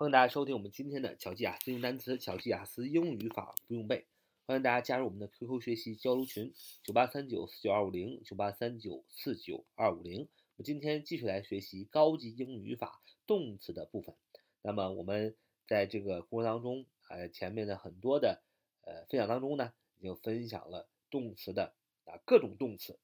[0.00, 4.06] 欢迎大家收听我们今天的巧记雅思用单词、巧记雅思英语法不用背。
[4.46, 10.20] 欢迎大家加入我们的 QQ 学习交流群：九八三九四九二五零九八三九四九二五零。
[10.56, 14.14] 我们今天继续来学习高级英语法动词的部分。
[14.62, 15.36] 那么我们
[15.66, 18.40] 在这个过程当中，呃，前面的很多的
[18.86, 21.74] 呃分享当中呢，已经分享了动词的
[22.06, 22.98] 啊各种动词，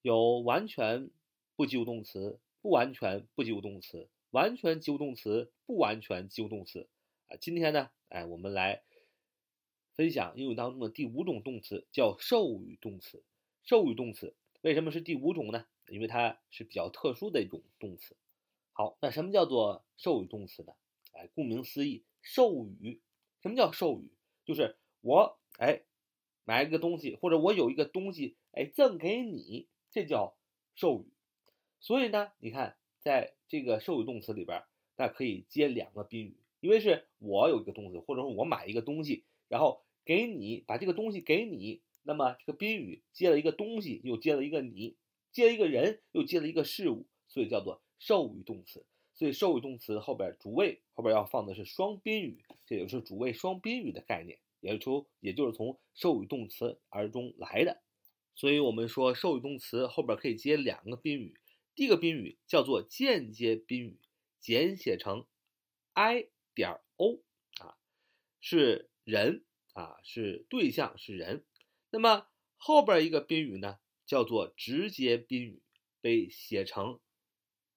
[0.00, 1.10] 有完全
[1.54, 4.08] 不及物动词、不完全不及物动词。
[4.30, 6.88] 完全及物动词，不完全及物动词
[7.28, 7.36] 啊。
[7.40, 8.84] 今天呢，哎，我们来
[9.94, 13.24] 分享英语当中的第五种动词，叫授予动词。
[13.64, 15.66] 授予动词为什么是第五种呢？
[15.88, 18.16] 因为它是比较特殊的一种动词。
[18.72, 20.74] 好，那什么叫做授予动词呢？
[21.12, 23.00] 哎，顾名思义，授予。
[23.42, 24.12] 什么叫授予？
[24.44, 25.82] 就是我哎
[26.44, 30.36] 买一个东西，或者我有一个东西哎赠给你，这叫
[30.76, 31.12] 授予。
[31.80, 32.76] 所以呢，你看。
[33.00, 34.62] 在这个授予动词里边，
[34.96, 44.96] 那可以接两个宾语，因为是我有一个东西，或者说我买一个东西，然后给你把这个东西给你，那么这个宾语接了一个东西，又接了一个你，
[45.32, 48.84] 接了一个人，又接了一个事物，所以叫做授予动词。
[49.14, 57.80] 所以授予动词后边主谓后边要放的是双宾语，这也就是主谓双宾语的概念，也是从也就是从授予动词而中来的。
[58.34, 61.34] 所以我们说授予动词后边可以接两个宾语。
[61.80, 63.98] 一个宾语叫做间接宾语，
[64.38, 65.26] 简写成
[65.94, 67.22] i 点 o
[67.58, 67.78] 啊，
[68.38, 71.46] 是人啊，是对象是人。
[71.88, 72.28] 那么
[72.58, 75.62] 后边一个宾语呢，叫做直接宾语，
[76.02, 77.00] 被写成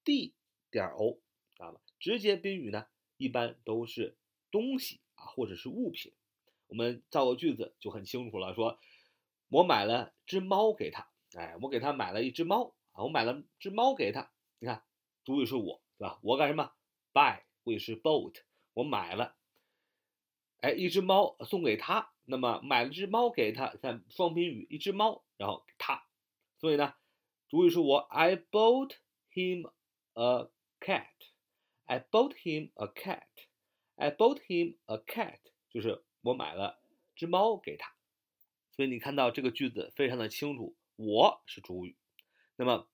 [0.03, 0.35] d
[0.69, 1.21] 点 o
[1.55, 1.73] 啊。
[1.97, 4.17] 直接宾语呢，一般都是
[4.51, 6.11] 东西啊，或者是物品。
[6.67, 8.81] 我们造个句子就很清楚了，说
[9.47, 12.75] 我买了只猫给他，哎，我给他买了一只猫。
[12.93, 14.83] 啊，我买了只猫给他，你看，
[15.23, 16.19] 主语是我，对吧？
[16.23, 16.73] 我干什么
[17.11, 18.35] ？buy，主语是 bought，
[18.73, 19.35] 我买了，
[20.61, 26.07] 哎，一只猫送给他，那么买了只猫给他，看双宾语，一只猫，然后他，
[26.59, 26.93] 所以呢，
[27.49, 28.95] 主语是我，I bought
[29.31, 29.71] him
[30.13, 36.79] a cat，I bought him a cat，I bought him a cat，就是我买了
[37.15, 37.95] 只猫给他，
[38.71, 41.97] 所以你看到这个句子非常的清楚，我是主语。
[42.55, 42.87] 那么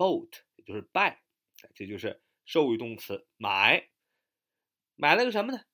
[0.00, 1.18] ，bought 也就是 buy，
[1.74, 3.90] 这就是授予动词买，
[4.96, 5.66] 买了个什么呢？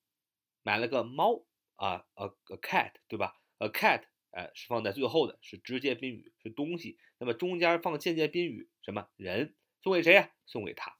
[0.63, 1.45] 买了个猫
[1.75, 6.99] 啊，a a cat，对吧？a cat，哎，是放在最后的，是直接宾语，是东西。
[7.19, 9.55] 那么中间放间接宾语，什么人？
[9.81, 10.29] 送给谁呀？
[10.45, 10.97] 送给他。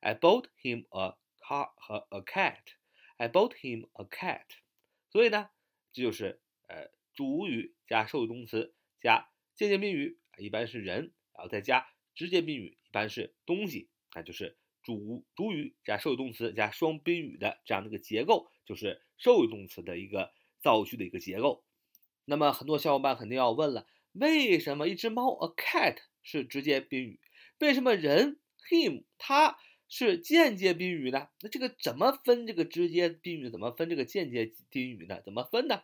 [0.00, 2.62] I bought him a car 和 a cat。
[3.18, 4.46] I bought him a cat。
[5.10, 5.50] 所以呢，
[5.92, 11.12] 这就是呃主语加授予动词加间接宾语，一般是人。
[11.34, 21.64] 然后再加直接宾语，一般是东西，那就是主主语加受语动词加双宾语的这样的一个结构，就是受语动词的一个造句的一个结构。
[22.24, 27.20] 那么很多小伙伴肯定要问了，为什么一只猫 a cat 是直接宾语，
[27.58, 28.38] 为什么人
[28.70, 29.58] him 他
[29.88, 31.28] 是间接宾语呢？
[31.40, 35.20] 那这个怎么分这个直接宾语，怎么分这个间接宾语呢？
[35.24, 35.82] 怎么分呢？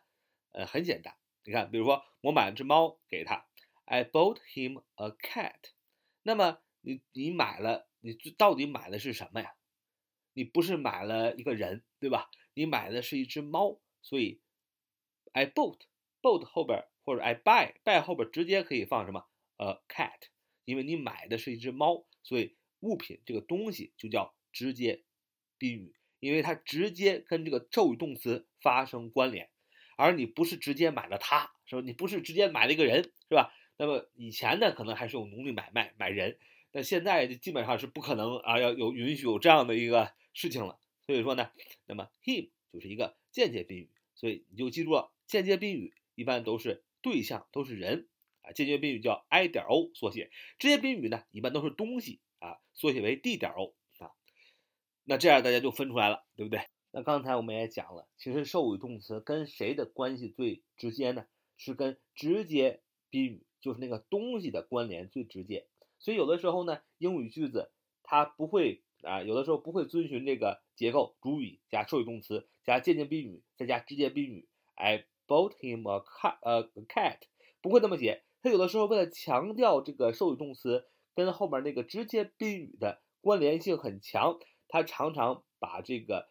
[0.53, 1.15] 呃，很简单，
[1.45, 3.47] 你看，比如说我买了只猫给他。
[3.85, 5.78] I bought him a cat。
[6.29, 9.55] 那么你你买了，你到底买的是什么呀？
[10.35, 12.29] 你不是买了一个人，对吧？
[12.53, 14.43] 你买的是一只猫，所以
[15.33, 15.79] I bought
[16.21, 20.29] bought 后边或者 I buy buy 后边直接可以放什么？a cat，
[20.67, 25.05] 因为你买的是一只猫，所以物品这个东西就叫直接
[25.57, 29.49] 宾语，因为它直接跟这个授予动词发生关联，
[29.97, 31.81] 而你不是直接买了它，是吧？
[31.81, 33.55] 你不是直接买了一个人，是吧？
[33.79, 36.37] 那么以前呢，可能还是有奴隶买卖买人，
[36.73, 40.79] 那现在基本上是不可能啊，要有允许有这样的一个事情了。
[41.07, 41.51] 所以说呢，
[41.87, 48.09] 那么 him 就是一个间接宾语，所以你就记住了，间接宾语一般都是对象，都是人
[48.43, 48.51] 啊。
[48.51, 54.11] 间接宾语叫 i 点 o 缩写，直接宾语呢一般都是东西啊，缩写为 d 点 o 啊。
[55.05, 56.67] 那这样大家就分出来了，对不对？
[56.91, 61.27] 那刚才我们也讲了，其实授予动词跟谁的关系最直接呢？
[61.57, 63.45] 是跟直接宾语。
[63.61, 65.67] 就是那个东西的关联最直接，
[65.99, 67.71] 所以有的时候呢，英语句子
[68.03, 74.49] 它不会啊，有的时候不会遵循这个结构，主语加受语动词加间接宾语再加直接宾语。
[74.75, 77.19] I bought him a cat，呃，cat
[77.61, 78.23] 不会那么写。
[78.43, 84.39] 它有的时候为了强调这个受语动词跟后面那个直接宾语的关联性很强，
[84.69, 86.29] 它常常把这个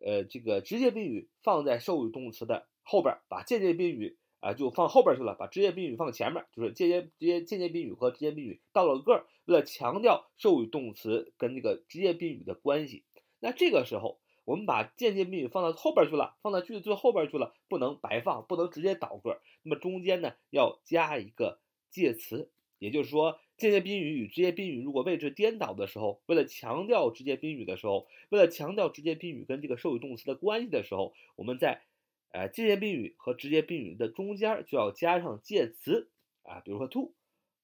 [0.00, 4.16] 呃这个直接宾语放在受语动词的后边，把间接宾语。
[4.40, 13.04] 啊，就放后边去了，把直接宾语放前面，就是间接、直接、间接宾语和直接宾语倒了个儿，为了强调授予动词跟那个直接宾语的关系。
[13.40, 19.40] 那这个时候，我们把间接宾语放到后边去了，放到句子最后边去了，不能白放，不能直接倒个儿。
[19.62, 21.58] 那么中间呢，要加一个
[21.90, 31.82] 介词，也就是说，间接宾语与直接宾语如果位置颠倒的时候，为了强调直接宾语的时候，为了强调直接宾语跟这个受语动词的关系的时候，我们在
[32.30, 36.10] 呃间接宾语和直接宾语的中间就要加上介词
[36.42, 37.14] 啊，比如说 to、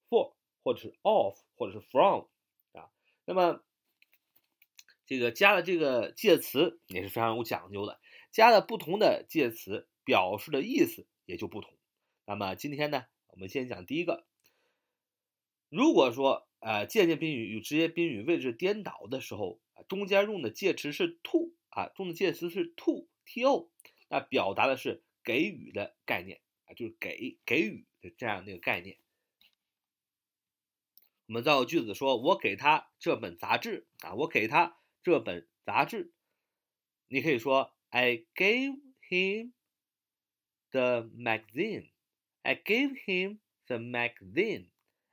[0.09, 2.27] for，或者是 of，或者是 from
[2.73, 2.91] 啊。
[3.25, 3.63] 那么
[5.07, 8.01] 这个加了这个介词也是非常有讲究的，
[8.31, 11.73] 加了不同的介词，表示的意思也就不同。
[12.27, 14.25] 那么今天呢，我们先讲第一个。
[15.69, 23.69] 如果说呃间接宾语与直接宾语位置颠倒的时候，中间用的介词是 to 啊，用的介词是 to，to，
[24.15, 28.97] 那表达的是给予的概念啊，就是给给予的这样的一个概念。
[31.27, 34.79] 我们造个句子说，我给他这本杂志啊，我给他。
[35.03, 36.15] 这本杂志，
[37.09, 38.81] 你可以说 I gave
[39.11, 39.53] him
[40.71, 41.91] the magazine.
[42.43, 44.69] I gave him the magazine.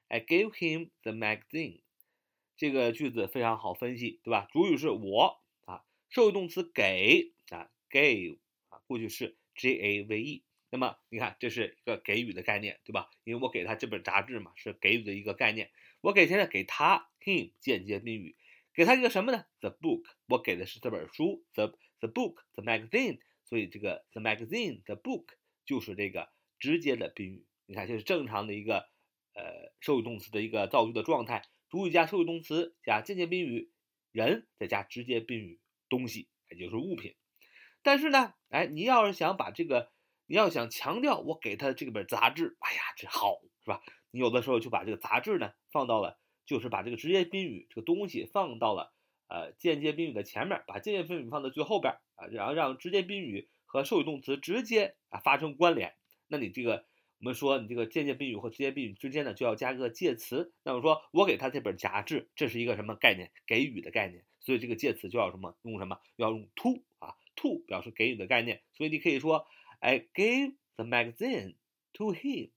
[0.10, 1.82] I gave him the magazine.
[2.56, 4.48] 这个句子非常好分析，对吧？
[4.52, 8.38] 主语是我啊，受语动词给啊，gave，
[8.88, 10.44] 过去式 G A V E。
[10.70, 13.10] 那么你看，这是一个给予的概念，对吧？
[13.26, 15.70] 因为我给他这本杂志嘛，是给予的一个概念。
[16.00, 18.38] 我给现在给他 him 间接宾语。
[18.74, 25.26] 给他一个什么呢？The book，我给的是这本书，the the book，the magazine，所以这个 the magazine，the book
[25.66, 27.46] 就是这个直接的宾语。
[27.66, 28.90] 你看，这是正常的一个
[29.34, 33.74] 呃受语动词的一个造句的状态，主语加受语动词加间接宾语
[34.14, 37.14] 人，再加直接宾语东西，也就是物品。
[37.84, 39.92] 但是呢，哎，你要是想把这个，
[40.26, 43.82] 你要想强调我给他这本杂志，哎呀，这好是吧？
[44.12, 46.18] 你有的时候就把这个杂志呢放到了。
[46.44, 48.92] 就是把这个直接宾语这个东西放到了
[49.30, 55.94] 呃间接宾语的前面，把间接宾语放到最后边啊，然后让直接宾语和受语动词直接啊发生关联。
[56.28, 56.84] 那你这个
[57.20, 60.52] 我们说你这个间接宾语和直接宾语之间呢就要加个介词。
[60.64, 63.32] 那么说我给他这本杂志，这是一个什么概念？
[63.46, 64.26] 给予的概念。
[64.42, 65.56] 所以这个介词就要什么？
[65.62, 66.00] 用什么？
[66.18, 68.62] 要用 to 啊，to 表示给予的概念。
[68.74, 69.48] 所以你可以说
[69.80, 71.56] I gave the magazine
[71.94, 72.52] to him.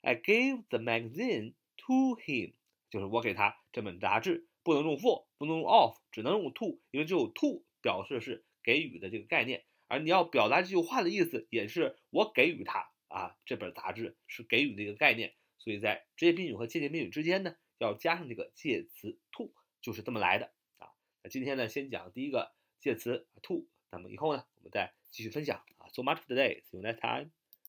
[0.00, 1.54] I gave the magazine
[1.86, 2.54] to him.
[2.90, 20.88] 就是我给他这本杂志，不能用 for，不能用 of，只能用 to，因为只有 to 表示是给予的这个概念，而你要表达这句话的意思，也是我给予他啊这本杂志是给予的一个概念，所以在直接宾语和间接宾语之间呢，要加上这个介词 to，就是这么来的啊。
[21.22, 25.86] 那今天呢，先讲第一个介词 to，那么以后呢，我们再继续分享啊。
[25.92, 27.41] So much today，see you next time。